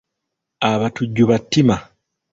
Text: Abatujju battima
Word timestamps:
Abatujju 0.71 1.23
battima 1.29 1.75